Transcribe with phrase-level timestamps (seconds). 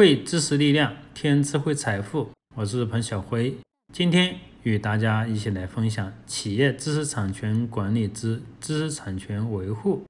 [0.00, 2.30] 汇知识力量，添智慧财富。
[2.54, 3.54] 我是彭小辉，
[3.92, 10.02] 今天与大家一起来分享企业知识产权管理之知识产权维护。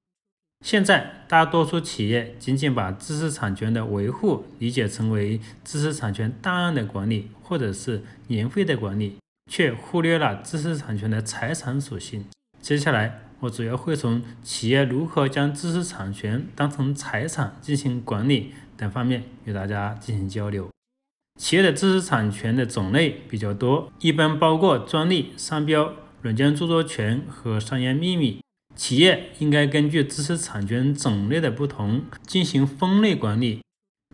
[0.64, 9.16] 现在大多数企业仅仅把知识产权的维护理解成为知识产权档案的管理，或者是年费的管理，
[9.50, 12.24] 却忽略了知识产权的财产属性。
[12.62, 18.54] 接下来，我主要会从企业如何将知识产权当成财产进行管理。
[18.80, 20.70] 等方面与大家进行交流。
[21.38, 28.40] 企业的知识产权的种类比较多，一般包括专利、商标、软件著作权和商业秘密。
[28.74, 33.60] 企业应该根据知识产权种类的不同进行分类管理。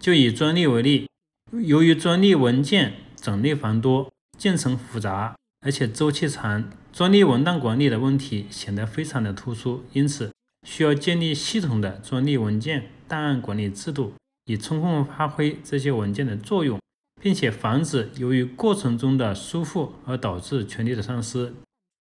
[0.01, 1.09] 就以专利为例，
[1.53, 9.85] 由于专利文件种类繁多、建成复杂，而且周期长，专利文档管理的问题显得非常的突出。
[9.93, 10.33] 因此，
[10.67, 14.13] 需要建立系统的专利文件档案管理制度。
[14.47, 16.81] 以充分发挥这些文件的作用，
[17.21, 21.53] 并且防止由于过程中的疏忽而导致权利的丧失。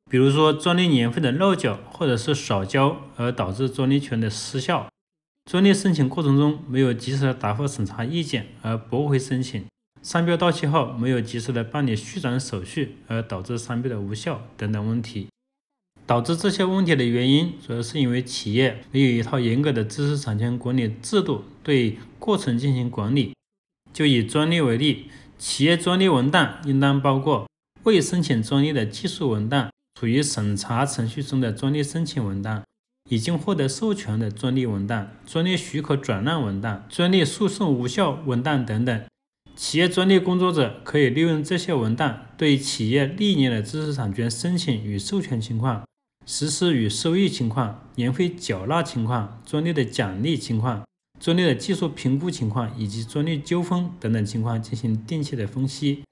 [0.10, 4.88] 比如说，专利年费的漏缴或者是少交而导致专利权的失效；
[5.50, 9.64] 专利申请过程中没有及时的答复审查意见而驳回申请；
[10.04, 15.28] 商标到期后没有及时的办理续展手续而导致商标的无效等等问题。
[16.08, 23.34] 导致这些问题的原因，主要是因为企业没有一套严格的知识产权管理制度对过程进行管理。
[23.92, 25.06] 就以专利为例，
[25.40, 27.48] 企业专利文档应当包括
[27.84, 32.64] 未申请专利的技术文档、处于审查程序中的专利申请文档、
[33.10, 39.02] 已经获得授权的专利文档、专利许可转让文档、专利诉讼无效文档等等。
[39.56, 45.84] 企业专利工作者可以利用这些文档，对企业历年的知识产权申请与授权情况。
[46.26, 50.84] 实施与收益情况、年费缴纳情况、专利的奖励情况、
[51.20, 56.04] 专利的技术评估情况以及专利纠纷等等情况进行定期的分析。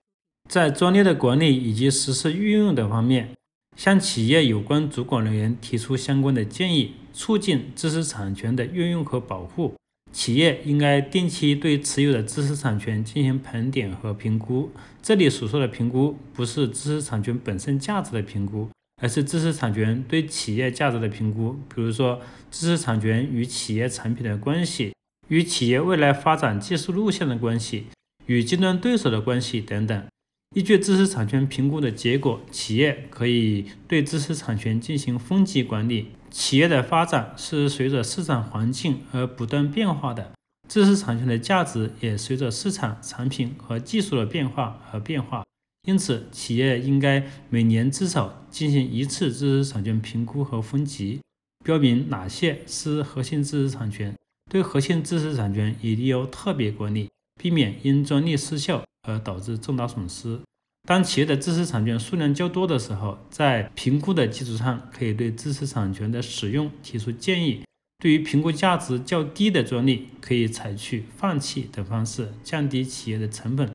[0.50, 3.32] 在专利的管理以及实施运用等方面，
[3.76, 9.74] 向企业有关主管人员提出相关的建议，促进知识产权的运用和保护。
[10.12, 14.70] 企业应该定期对持有的知识产权进行盘点和评估。
[15.02, 18.70] 这里所说的评估，不是知识产权本身价值的评估。
[19.02, 24.94] 而是知识产权对企业价值的评估，比如说知识产权与企业产品的关系、
[25.28, 27.88] 与企业未来发展技术路线的关系、
[28.28, 30.06] 与竞争对手的关系等等。
[30.56, 36.10] 依据知识产权评估的结果，企业可以对知识产权进行分级管理。
[36.30, 40.32] 企业的发展是随着市场环境而不断变化的，
[40.70, 45.44] 知识产权的价值也随着市场、产品和技术的变化而变化。
[45.86, 51.20] 因此，企业应该每年至少进行一次知识产权评估和分级，
[51.64, 54.16] 标明哪些是核心知识产权。
[54.50, 57.10] 对核心知识产权一定要特别管理，
[57.42, 60.40] 避免因专利失效而导致重大损失。
[60.88, 67.62] 当企业的知识产权数量较多的时候，在评估的基础上，可以对知识产权的使用提出建议。
[68.02, 73.70] 对于评估价值较低的专利，可以采取放弃等方式，降低企业的成本。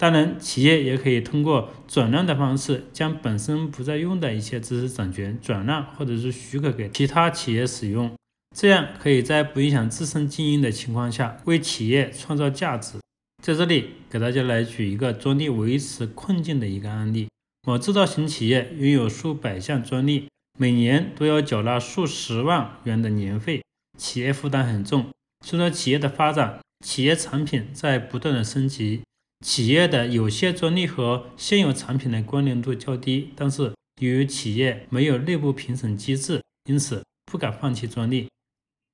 [0.00, 8.10] 当然，企业也可以通过转让的方式，将本身不再用的一些知识产权转让或者是许可给其他企业使用，
[8.56, 12.94] 这样可以在不影响自身经营的情况下，为企业创造价值。
[13.42, 17.28] 在这里，给大家来举一个专利维持困境的一个案例：
[17.66, 20.28] 某制造型企业拥有数百项专利，
[20.58, 23.62] 每年都要缴纳数十万元的年费，
[23.98, 25.10] 企业负担很重。
[25.44, 29.02] 随着企业的发展，企业产品在不断的升级。
[29.44, 38.28] 企业的有些专利和现有产品的关联度较低，但是由于企业没有内部评审机制，因此不敢放弃专利。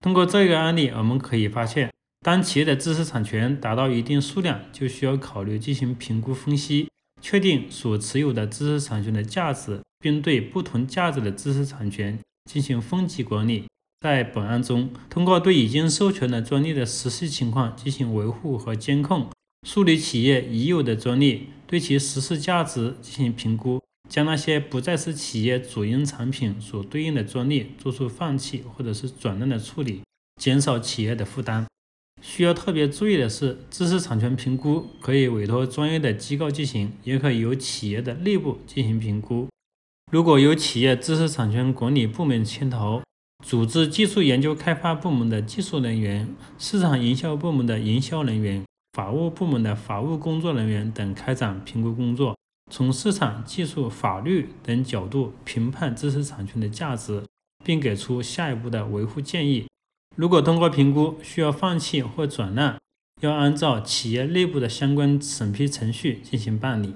[0.00, 6.88] 通过这个案例，我们可以发现，当企业的知识产权达到一定数量，就需要考虑进行评估分析，
[7.20, 12.18] 确定所持有的知识产权的价值，并对不同价值的知识产权
[12.48, 13.64] 进行分级管理。
[14.00, 19.28] 在本案中，通过对已经授权的专利的实际情况进行维护和监控。
[19.66, 30.02] 梳理企业已有的专利，对其实施价值进行评估，将那些不再是企业主营产品所对应的专利做出放弃或者是转让的处理，
[30.40, 31.66] 减少企业的负担。
[32.22, 39.48] 需要特别注意的是，知识产权评估可以委托专业的机构进行，也可以由企业的内部进行评估。
[40.12, 43.02] 如果由企业知识产权管理部门牵头，
[43.44, 48.62] 组织技术研究开发部门的技术人员、市场营销部门的营销人员。
[48.96, 52.34] 法务部门的法务工作人员等开展评估工作，
[52.72, 57.22] 从市场、技术、法律等角度评判知识产权的价值，
[57.62, 59.66] 并给出下一步的维护建议。
[60.16, 62.78] 如果通过评估需要放弃或转让，
[63.20, 66.94] 要按照企业内部的相关审批程序进行办理。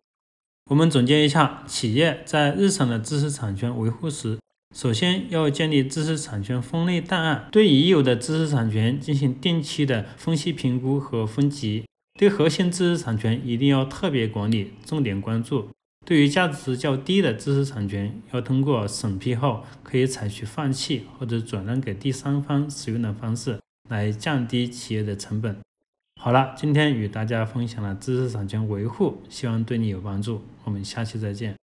[0.70, 4.38] 我们总结一下，企业在日常的知识产权维护时，
[4.74, 11.84] 首先要建立知识产权分类档案，对已有的知识产权进行定期的分析评估和分级。
[12.20, 15.70] 对核心知识产权一定要特别管理，重点关注。
[16.04, 23.58] 对于价值较低的知识产权，要通过审批后可以采取放弃或者转让给第三方使用的方式，
[23.88, 25.56] 来降低企业的成本。
[26.20, 30.42] 好了，今天与大家分享了知识产权维护，希望对你有帮助。
[30.64, 31.59] 我们下期再见。